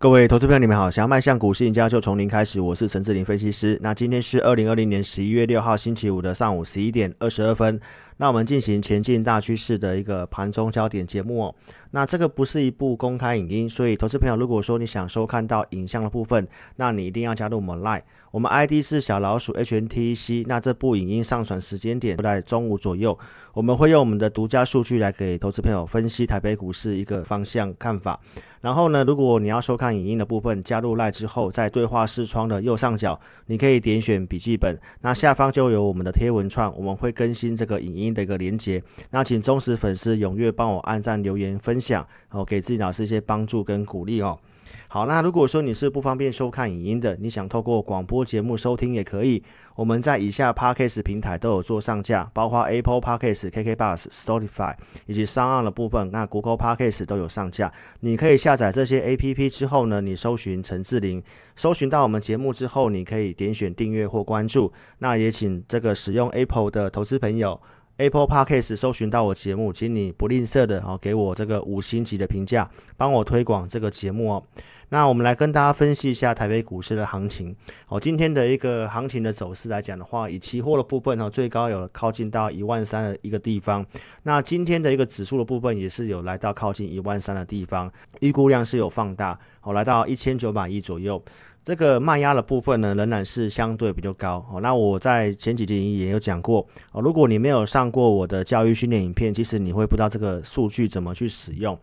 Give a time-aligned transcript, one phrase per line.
[0.00, 0.90] 各位投资朋友，你们好！
[0.90, 2.58] 想要迈向股市赢家，就从零开始。
[2.58, 3.78] 我是陈志林分析师。
[3.82, 7.78] 那今天是二零二零年十一月六号星期五的上午十一点二十二分。
[8.16, 11.54] 那我们进行前进大趋势的一个盘中焦点节目哦。
[11.92, 16.46] 那这个不是一部公开影音，所以投资朋友如果说你想收看到影像的部分，
[16.76, 18.02] 那你一定要加入我们 lie。
[18.30, 20.44] 我们 ID 是小老鼠 HNTC。
[20.46, 23.18] 那这部影音上传时间点在中午左右。
[23.52, 28.20] 我们会用我们的独家数据来给投资朋友分析台北股市一个方向看法。
[28.60, 38.80] 然后呢，如果你要收看影音的部分，加入赖之后，在对话视窗的右上角，你可以点选笔记本，那下方就有我们的贴文串，我们会更新这个影音的一个连接。
[39.10, 44.38] 那请忠实粉丝踊跃帮我按赞、留言、分享，哦，给自己老师一些帮助跟鼓励哦。
[44.86, 49.42] 好，那如果说你是不方便收看影音的，你想透过广播节目收听也可以。
[49.76, 54.74] 我们在以下 Podcast 平台都有做上架，包括 Apple Podcast、KK Bus、Spotify
[55.06, 57.72] 以及上岸的部分，那 Google Podcast 都有上架。
[58.00, 61.22] 你可以下载这些 APP 之后呢，你搜寻陈志玲，
[61.54, 64.72] 搜寻到我们节目之后，你可以点选订阅或关注。
[64.98, 67.60] 那也请这个使用 Apple 的投资朋友。
[68.00, 74.42] Apple Podcast 搜寻到我节目，请你不吝啬的哦，给我这个五星级的评价，帮我推广这个节目哦。
[74.88, 77.54] 那我们来跟大家分析一下台北股市的行情
[77.88, 78.00] 哦。
[78.00, 83.84] 今天的一个行情的走势来讲的话，以期货的部分哦，最高有靠近到一万三的一个地方。
[84.22, 91.22] 那今天的一个指数的部分也是有来到靠近一万三的地方，预估量是有放大哦，来到一千九百亿左右。
[91.62, 94.60] 这个卖压的部分呢，仍然是相对比较高哦。
[94.60, 101.78] 那我在前几天也有讲过哦，如果你没有上过我的教育训练影片，其实你会不知道这个数据怎么去使用。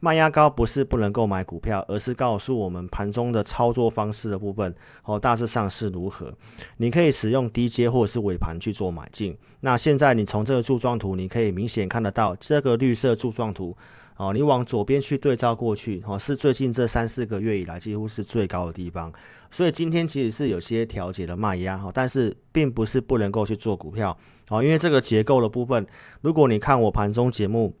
[0.00, 6.32] 卖压高不是不能够买股票，而是告诉我们盘中的操作方式的部分哦，大致上是如何。
[6.76, 9.36] 你可以使用低阶或者是尾盘去做买进。
[9.60, 13.76] 那现在你从这个柱状图，你可以明显看得到这个绿色柱状图。
[14.22, 19.12] 哦，你往左边去对照过去，哦，是最近这三四个月以来几乎是最高的地方，
[19.50, 24.16] 所以今天其实是有些调节的卖压，哈，但是并不是不能够去做股票，
[24.48, 25.84] 哦，因为这个结构的部分，
[26.20, 27.74] 如果你看我盘中节目，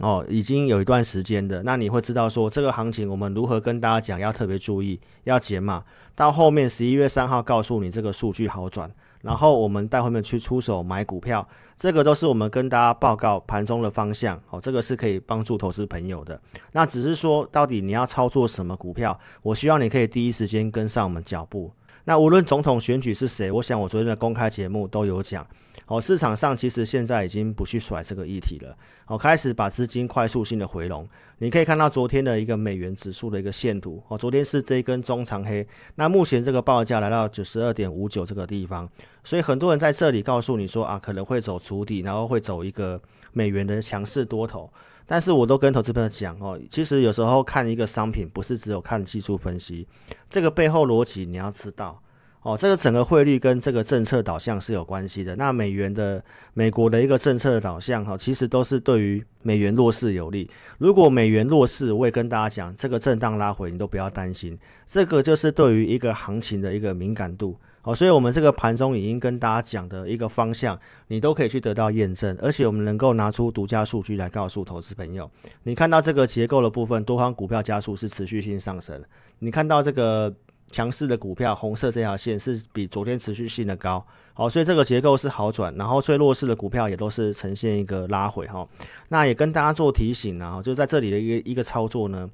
[0.00, 5.84] 哦，已经有一段时间的，那你会知道说这个行情我们如何跟大家讲，要特别注意，要减码，
[6.16, 8.90] 到后面十一月三号告诉你这个数据好转。
[9.26, 16.40] 然后我们带后面去出手买股票，这个都是我们跟大家报告盘中的方向，哦，这个是可以帮助投资朋友的。
[16.70, 21.72] 那只是说，到底你要操作什么股票，我希望你可以第一时间跟上我们脚步。
[22.04, 25.44] 那无论总统选举是谁，我想我昨天的公开节目都有讲。
[25.86, 28.76] 哦，市场上其实现在已经不去甩这个议题了，
[29.06, 31.08] 哦，开始把资金快速性的回笼。
[31.38, 35.64] 你可以看到昨天的一个美元指数的一个线图，哦，昨天是这一根中长黑，
[35.94, 38.88] 那目前这个报价来到九十二点五九这个地方，
[39.22, 43.00] 所以很多人在这里告诉你说啊，可能会走主底，然后会走一个
[43.32, 44.68] 美元的强势多头。
[45.06, 49.86] 但是我都跟投资朋友讲哦，其实有时候看一个商品，不是只有看技术分析，
[50.28, 52.02] 这个背后逻辑你要知道。
[52.46, 55.34] 哦，这个整个汇率跟这个政策导向是有关系的。
[55.34, 56.22] 那美元的
[56.54, 60.48] 美国的一个政策导向，哈，其实都是对于美元弱势有利。
[60.78, 64.56] 如果美元弱势，我也跟大家讲，这个震荡拉回你都不要担心，
[64.86, 67.56] 这个就是对于一个行情的一个敏感度。
[67.82, 75.28] 哦，所以我们这个盘中已经跟大家讲的一个方向，你都可以去得到验证，而且我们能够拿出独家数据来告诉投资朋友。
[75.64, 79.02] 你看到这个结构的部分，多方股票加速是持续性上升。
[79.40, 80.32] 你看到这个。
[80.70, 84.04] 强势的股票，红色这条线是比昨天持续性的高，
[84.34, 88.66] 好，所以这个结构是好转，然后最弱势的股票也都是呈现一个拉回哈。
[89.08, 92.28] 那也跟大家做提醒啊，就在这里的一个一个操作呢，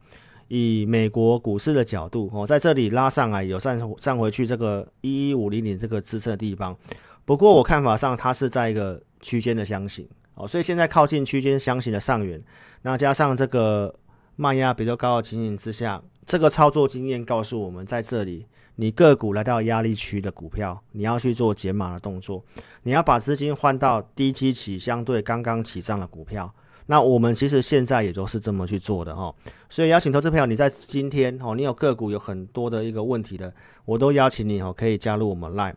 [0.49, 6.77] 以美国股市的角度哦，在这里拉上来有站站回去这个一一五零零这个支撑的地方，
[7.25, 12.43] 不过我看法上它是在一个区间的箱型哦，所以现在靠近区间箱型的上缘，
[12.81, 13.95] 那加上这个
[14.37, 16.03] 卖压比较高的情形之下。
[16.25, 18.47] 这个操作经验告诉我们，在这里，
[18.77, 22.45] 你个股来到压力区的股票，你要去做减码的动作，
[22.85, 26.53] 你要把资金换到低基起相对刚刚起涨的股票。
[26.87, 29.33] 那我们其实现在也都是这么去做的哈。
[29.71, 33.53] 所以邀请投资朋友，你在今天哦，你有个股有很多的一个问题的，
[33.85, 35.75] 我都邀请你哦，可以加入我们 Line。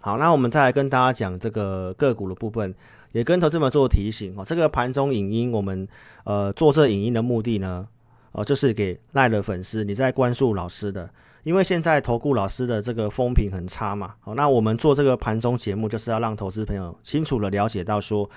[0.00, 2.74] 好，那我们再来跟大家讲这个个股的部分，
[3.12, 4.44] 也跟投资们做提醒哦。
[4.44, 5.86] 这个盘中影音，我们
[6.24, 7.86] 呃做这影音的目的呢？
[8.32, 11.08] 哦，就是给赖的粉丝，你在关注老师的，
[11.44, 14.14] 因为现在投顾老师的这个风评很差嘛。
[14.20, 18.28] 好，那我们做这个盘中节目，就是要让投资朋友清楚的了解到说，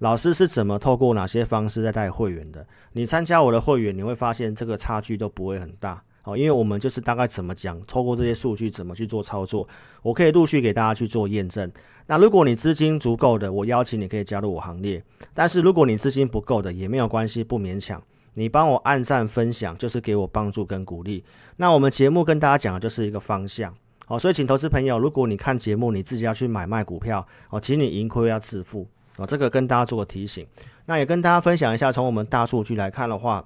[0.00, 2.66] 老师是怎么透过哪些方式在带会员的。
[2.92, 6.02] 你参加我的会员，你会发现这个差距都不会很大。
[6.22, 9.68] 好，因为我们就是大概怎么讲，透过这些数据怎么去做操作，
[10.02, 11.70] 我可以陆续给大家去做验证。
[12.06, 15.04] 那如果你资金足够的，我邀请你可以加入我行列。
[15.34, 18.02] 但是如果你资金不够的，也没有关系，不勉强。
[18.34, 21.24] 你帮我按赞分享，就是给我帮助跟鼓励。
[21.56, 23.74] 那我们节目跟大家讲的就是一个方向，
[24.06, 28.86] 好，所以请投资朋友，如果你看节目，你自己要去买卖股票，哦，请你盈亏要自负，
[29.16, 30.46] 哦，这个跟大家做个提醒。
[30.86, 33.44] 那也跟大家分享一下，从我们大数据来看的话，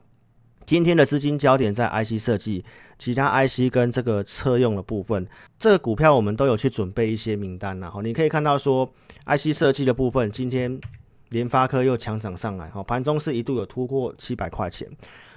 [0.64, 2.64] 今天的资金焦点在 IC 设计、
[2.98, 5.26] 其他 IC 跟这个车用的部分，
[5.58, 8.90] 这个股票我们都有去准备一些名单然后你可以看到说
[9.26, 10.80] ，IC 设计的部分今天。
[11.30, 14.88] 联发科又强涨上来，哈，盘中是一度有突破七百块钱，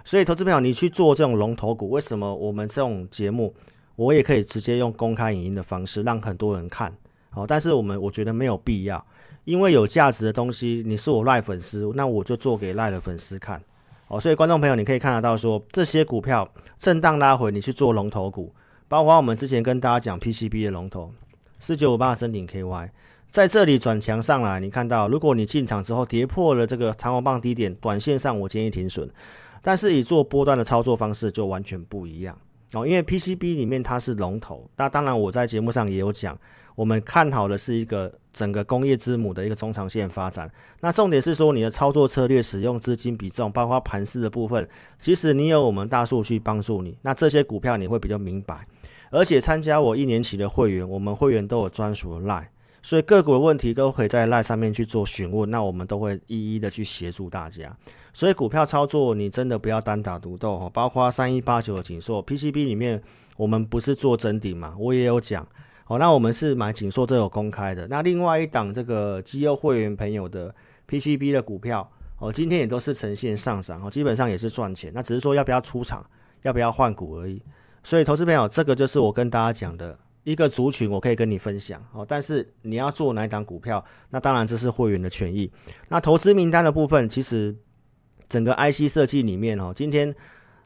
[0.06, 3.54] 所以投资朋友，你去做这种龙头股，为什么我们这种节目，
[3.96, 6.94] 我也可以直接用公开影音的方式让很多人看，
[7.30, 9.06] 好，但是我们我觉得没有必要，
[9.44, 13.62] 因为有价值的东西，你是我赖粉丝，那我就做给赖的粉丝看，
[14.08, 16.50] 哦，所以观众朋友，你可以看得到说，这些股票
[16.80, 18.54] 震荡拉回，你去做龙头股，
[18.88, 21.12] 包括我们之前跟大家讲 PCB 的龙头
[21.60, 22.90] 四九五八深鼎 KY。
[23.32, 29.10] 在这里转强上来，你看到，如果你进场之后跌破了这个长虹棒低点，短线上我建议停损。
[29.62, 32.38] 但是以做波段的操作方式就完全不一样
[32.74, 34.70] 哦，因为 PCB 里面它是龙头。
[34.76, 36.38] 那当然我在节目上也有讲，
[36.76, 40.52] 我们看好的是一个整个工业之母的一个中长线发展。
[40.82, 44.68] 那重点是说你的操作策略、使用资金比重，包括盘势的部分，
[45.00, 48.68] 其实你有我们大数据帮助你，那这些股票你会比较明白。
[49.10, 52.48] 而且参加我一年期的会员，我们会员都有专属的 line。
[52.84, 57.76] 所以个股的问题都可以在赖上面去做询问，那我们都会一一的去协助大家。
[58.14, 63.02] 所以股票操作你真的不要单打独斗哈，包括三一八九的锦硕 PCB 里面，
[63.38, 65.48] 我们不是做真顶嘛，我也有讲。
[65.86, 67.88] 好，那我们是买锦硕都有公开的。
[67.88, 70.54] 那另外一档这个基优会员朋友的
[70.90, 74.92] PCB 的股票，哦，今天也都是呈现上涨，哦，基本上也是赚钱。
[74.96, 76.06] 那只是说要不要出场，
[76.42, 77.42] 要不要换股而已。
[77.84, 79.98] 所以投资朋友，这个就是我跟大家讲的。
[80.24, 85.52] 一个族群我可以跟你分享哦，但是你要做哪一档股票，那当然这是会员的权益。
[85.88, 87.56] 那投资名单的部分，其实
[88.30, 90.14] 整个 IC 设计里面哦，今天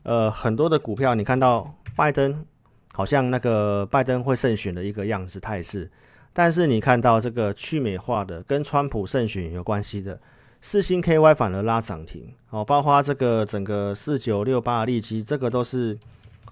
[0.03, 2.45] 呃很多的股票，你看到拜登
[2.91, 5.89] 好像那个拜登会胜选的一个样子态势，
[6.33, 10.19] 但是你看到这个去美化的跟川普胜选有关系的
[10.59, 15.97] 四星 KY 反而拉涨停哦，包括这个整个四九六八利基，这个都是。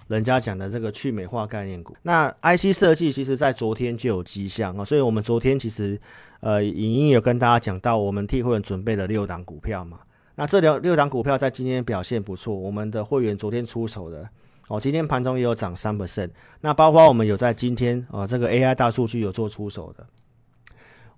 [0.08, 5.98] 人家讲的这个去美化概念股，那 IC 设计其实在昨天就有迹象啊，所以我们昨天其实
[6.40, 10.00] 呃影音有跟大家讲到，我们替会员准备了六档股票嘛，
[10.34, 14.28] 那这六六档股票在今天表现不错，我们的会员昨天出手的
[14.68, 16.28] 哦，今天盘中也有涨三 percent，
[16.60, 20.06] 那包括我们有在今天啊这个 AI 大数据有做出手的，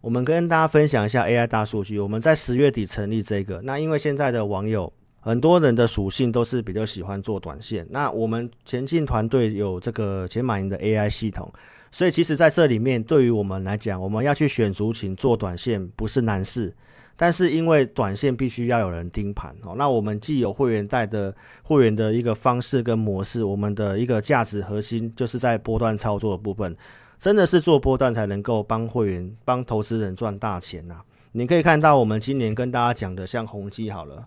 [0.00, 4.92] 我们跟大家分享一下 AI 大数据，我们在十月底成立这个，那因为现在的网友。
[5.26, 11.52] 很多人的属性都是比较喜欢做短线，那我们前进团队有这个前马云的 AI 系统，
[11.90, 16.72] 所以其实在这里面对于我们来讲，我们要去选族群做短线不是难事，
[17.16, 21.34] 但是因为短线必须要有人盯盘哦，那我们既有会员带的
[21.64, 26.76] 会员的一个方式跟模式，我们的一个价值核心就是在波段操作的部分，
[27.18, 31.00] 真的是做波段才能够帮会员帮投资人赚大钱呐。
[31.32, 34.24] 你可以看到我们今年跟大家讲的像宏基好了。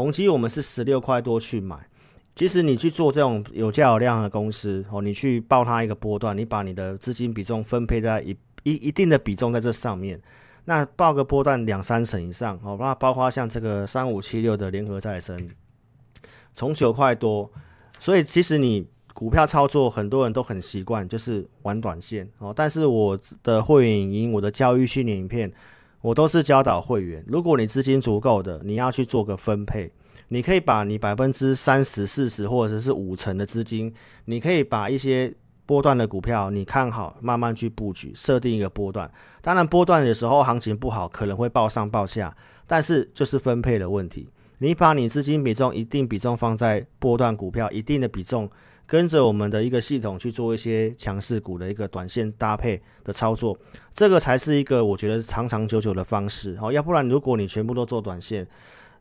[0.00, 1.76] 宏基我们是十六块多去买，
[2.34, 10.18] 其实你去做这种有价有量的公司哦，你去报它一个波段，你把你的资金比重分配在一一一定的比重在这上面，
[10.64, 15.50] 那报个波段两三成以上哦，那包括像这个三五七六的联合再生，
[16.54, 17.50] 从九块多，
[17.98, 25.52] 所以其实你股票操作很多人都很习惯就是玩短线哦，但是我的会员影音，我的教育训练影片。
[26.02, 29.92] 我都是教导会员，如果你资金足够的，你要去做个分配，
[30.32, 33.92] 你可以把你百分之三十、四十或者是五成的资金，
[34.26, 35.32] 你可以把一些
[35.66, 39.10] 波段的股票你看好，慢慢去布局，设定一个波段。
[39.42, 44.28] 当然，波段有时候行情不好，可能会报上报下，但是就是分配的问题。
[44.58, 48.48] 你把你资金比重一定比重放在波段股票，一定的比重。
[48.86, 53.56] 跟着我们的一个系统去做一些强势股的一个短线搭配的操作，
[53.94, 56.56] 这个才是一个我觉得长长久久的方式。
[56.56, 58.44] 好，要不然如果你全部都做短线，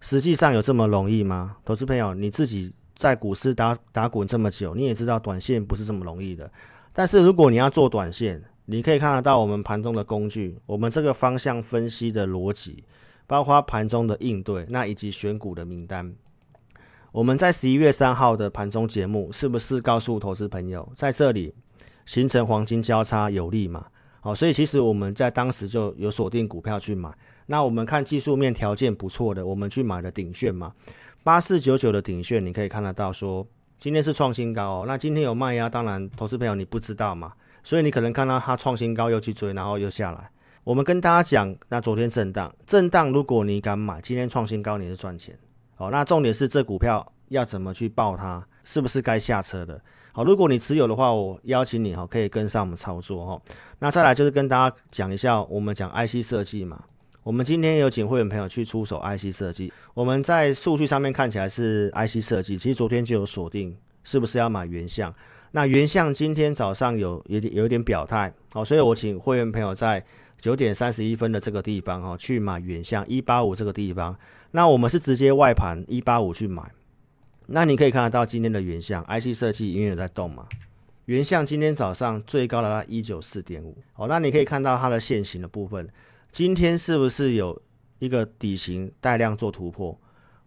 [0.01, 1.57] 实际上有这么容易吗？
[1.65, 6.51] 投资朋友，你自己在股市打打滚这么久，你也知道短线不是这么容易的。
[6.93, 12.83] 但是如果你要做短线，你可以看得到我们盘中的工具，我们这个方向分析的逻辑，
[13.27, 16.13] 包括盘中的应对，那以及选股的名单。
[17.11, 21.53] 我们在十一月三号的盘中节目，是不是告诉投资朋友，在这里
[22.05, 23.87] 形成黄金交叉有利嘛？
[24.21, 27.09] 好，所以其实我们在当时就有锁定股票去买。
[27.51, 30.71] 那我们看技术面条件不错的，我们去买了顶炫嘛，
[31.23, 33.43] 八四九九的顶炫，你可以看得到说
[33.79, 34.83] 今天是创新高哦。
[34.85, 40.29] 那今天有卖压，当然投资朋友你不知道嘛，所以你可能看到它创新高又去追，然后又下来。
[40.63, 45.35] 我们跟大家讲，那昨天震荡，震荡如果你敢买，今天创新高你是赚钱。
[45.73, 49.81] 好，那重点是这股票要怎么去报它，是不是该下车的？
[50.11, 53.41] 好，如果你持有的话，我邀请你哈，可以跟上我们操作哈。
[53.79, 56.83] 那再来就是跟大家讲一下，我们讲 IC 设计嘛。
[57.23, 65.13] 我们今天有请会员朋友去出手 IC 设计，我们在数据上面看起来是 IC 设计，其实昨天就有锁定，是不是要买原相？
[65.51, 70.03] 那原相今天早上有有点有点表态，好，所以我请会员朋友在
[70.39, 74.17] 九点三十一分的这个地方哈，去买原相一八五这个地方。
[74.51, 76.71] 那我们是直接外盘一八五去买，
[77.47, 80.47] 那你可以看得到今天的原相 IC 设计因为有在动嘛，
[81.05, 85.89] 原相今天早上最高来到一九四点五，哦，那你可以看到它的线形的部分，
[86.31, 87.59] 今天是不是有
[88.00, 89.98] 一个底型带量做突破？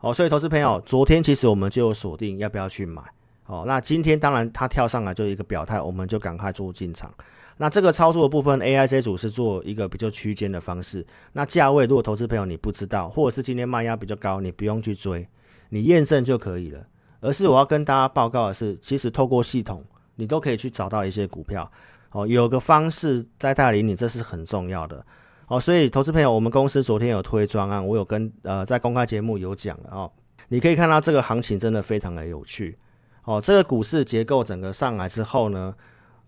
[0.00, 3.02] 哦，所以投资朋友，昨天其实我们就有锁定要不要去买，
[3.46, 7.12] 哦，那今天当然它跳上来就一个表态，我们就赶快做进场。
[7.56, 11.06] 那这个操作的部分，A I C 组是做一个比较区间的方式。
[11.32, 15.28] 那价位，如果投资朋友你不知道，或者是今天卖压比较高，你不用去追，
[15.68, 16.84] 你验证就可以了。
[17.20, 19.84] 而是我要跟大家报告的是，其实透过系统，
[20.16, 21.70] 你都可以去找到一些股票。
[22.10, 25.04] 哦，有个方式在带领你，这是很重要的。
[25.52, 30.10] 哦，所以投资朋友，我们公司昨天有推专案，我有跟呃在公开节目有讲了哦。
[30.48, 32.78] 你可以看到这个行情真的非常的有趣。
[33.24, 35.74] 哦，这个股市结构整个上来之后呢？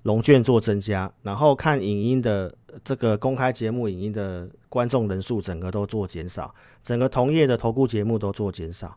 [0.03, 2.55] 龙卷做增加，然后看影音的
[2.85, 8.95] 这个公开节目影音的观众人数整个都做减少，整个同业的投顾节目都做减少，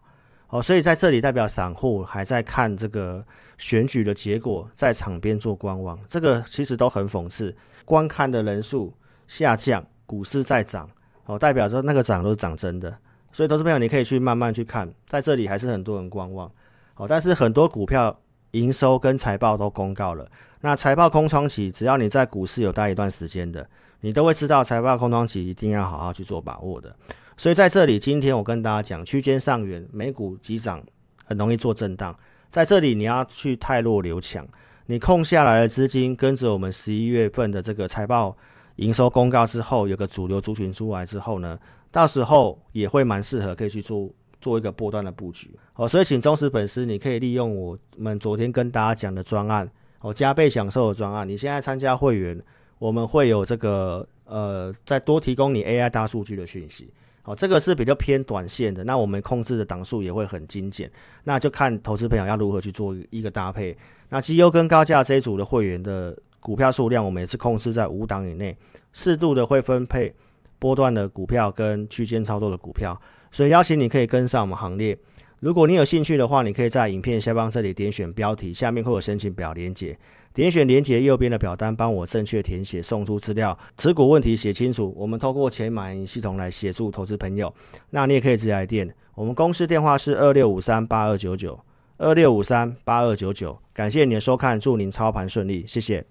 [0.49, 3.25] 哦，所以在这里代表散户还在看这个
[3.57, 7.55] 选举的结果，在场边做观望，这个其实都很讽刺，
[7.85, 8.93] 观看的人数
[9.29, 10.89] 下降，股市在涨，
[11.25, 12.97] 哦，代表说那个涨都是涨真的，
[13.31, 16.51] 所以投资朋友你可以去慢慢去看，在这里还是很多人观望，
[16.95, 18.19] 哦，但是很多股票
[18.51, 20.27] 营收跟财报都公告了。
[20.61, 26.95] 那财报空窗期，只要你在股市有待一段时间的，你都会知道财报空窗期一定要好好去做把握的。
[27.35, 30.81] 所以在这里，今天我跟大家讲，区间上缘，美股急涨，
[31.25, 32.17] 很容易做震荡。
[32.49, 34.47] 在这里，你要去太弱留强，
[34.87, 38.35] 你空下来的资金，跟着我们十一月份的这个财报
[38.77, 41.59] 营收公告之后，有个主流族群出来之后呢，
[41.91, 44.09] 到时候也会蛮适合可以去做
[44.41, 45.51] 做一个波段的布局。
[45.75, 49.69] 哦，所以请忠实粉丝，你可以利用我们昨天跟大家讲的专案。
[49.99, 52.39] 哦，加倍享受的专案，你现在参加会员，
[52.77, 56.93] 我们会有这个呃，再多提供你 AI 大数据的讯息。
[57.23, 60.89] 好，这个是比较偏短线的，那我们控制的档数也会很精简，
[61.23, 63.75] 那就看投资朋友要如何去做一个搭配。
[64.09, 68.57] 那绩优跟高价这一组的会员的股票数量，我们也是控制在五档以内，
[68.93, 70.13] 适度的会分配
[70.59, 72.99] 波段的股票跟区间操作的股票，
[73.31, 74.97] 所以邀请你可以跟上我们行列。
[75.39, 79.95] 如果你有兴趣的话，你可以在影片下方这里点选标题，下面会有申请表连接，
[80.33, 87.53] 点选连接右边的表单，帮我正确填写，送出资料，持股问题写清楚，我们透过钱买系统来协助投资朋友。
[87.91, 91.59] 那你也可以直接来电，我们公司电话是二六五三八二九九
[91.97, 93.59] 二六五三八二九九。
[93.73, 96.07] 感谢你的收看，祝您操盘顺利，谢谢。